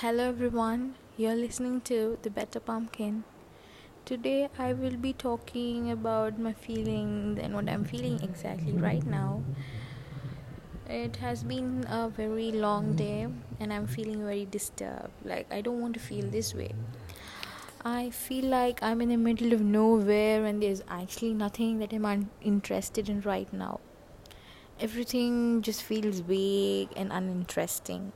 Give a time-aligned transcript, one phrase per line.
[0.00, 3.24] Hello everyone, you're listening to The Better Pumpkin.
[4.06, 9.42] Today I will be talking about my feelings and what I'm feeling exactly right now.
[10.88, 13.28] It has been a very long day
[13.60, 15.12] and I'm feeling very disturbed.
[15.22, 16.72] Like, I don't want to feel this way.
[17.84, 22.30] I feel like I'm in the middle of nowhere and there's actually nothing that I'm
[22.40, 23.80] interested in right now.
[24.80, 28.12] Everything just feels vague and uninteresting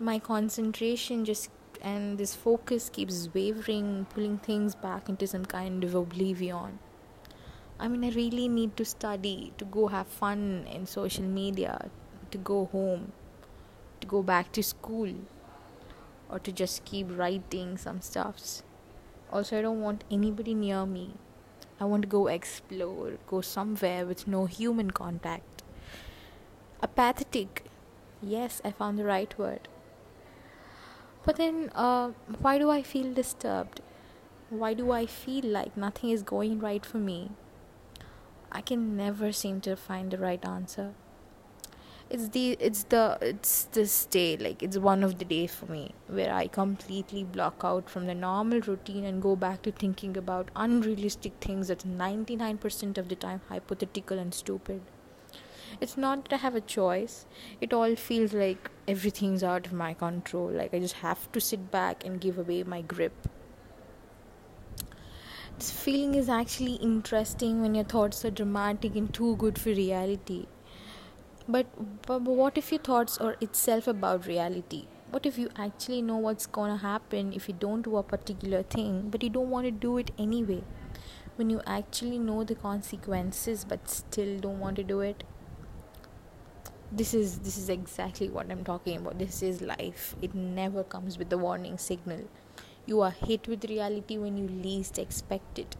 [0.00, 1.50] my concentration just
[1.82, 6.78] and this focus keeps wavering, pulling things back into some kind of oblivion.
[7.78, 11.90] I mean, I really need to study, to go have fun in social media,
[12.30, 13.12] to go home,
[14.00, 15.14] to go back to school,
[16.28, 18.62] or to just keep writing some stuffs.
[19.32, 21.14] Also, I don't want anybody near me.
[21.80, 25.62] I want to go explore, go somewhere with no human contact.
[26.82, 27.64] Apathetic.
[28.22, 29.68] Yes, I found the right word.
[31.24, 33.80] But then, uh, why do I feel disturbed?
[34.48, 37.30] Why do I feel like nothing is going right for me?
[38.50, 40.94] I can never seem to find the right answer.
[42.08, 45.94] It's the it's the it's this day like it's one of the days for me
[46.08, 50.50] where I completely block out from the normal routine and go back to thinking about
[50.56, 54.82] unrealistic things that's 99% of the time hypothetical and stupid
[55.80, 57.26] it's not that I have a choice.
[57.60, 60.50] It all feels like everything's out of my control.
[60.50, 63.28] Like I just have to sit back and give away my grip.
[65.56, 70.46] This feeling is actually interesting when your thoughts are dramatic and too good for reality.
[71.48, 71.66] But,
[72.06, 74.86] but, but what if your thoughts are itself about reality?
[75.10, 79.08] What if you actually know what's gonna happen if you don't do a particular thing,
[79.10, 80.62] but you don't want to do it anyway?
[81.36, 85.24] When you actually know the consequences but still don't want to do it?
[86.92, 89.18] This is this is exactly what i'm talking about.
[89.18, 90.16] This is life.
[90.20, 92.22] It never comes with a warning signal.
[92.86, 95.76] You are hit with reality when you least expect it.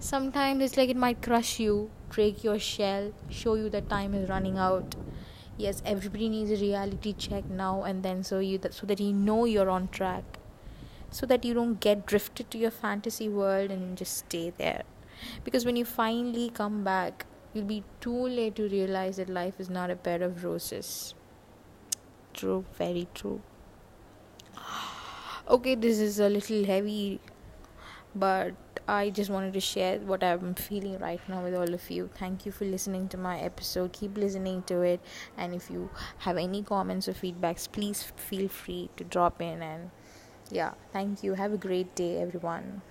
[0.00, 4.28] Sometimes it's like it might crush you break your shell show you that time is
[4.28, 4.96] running out.
[5.56, 9.12] Yes everybody needs a reality check now and then so you that so that you
[9.12, 10.38] know you're on track.
[11.12, 14.82] So that you don't get drifted to your fantasy world and just stay there.
[15.44, 19.68] Because when you finally come back You'll be too late to realize that life is
[19.68, 21.14] not a bed of roses.
[22.32, 23.40] True, very true.
[25.48, 27.18] Okay, this is a little heavy,
[28.14, 28.54] but
[28.86, 32.08] I just wanted to share what I'm feeling right now with all of you.
[32.14, 33.92] Thank you for listening to my episode.
[33.92, 35.00] Keep listening to it,
[35.36, 39.60] and if you have any comments or feedbacks, please feel free to drop in.
[39.62, 39.90] And
[40.50, 41.34] yeah, thank you.
[41.34, 42.82] Have a great day, everyone.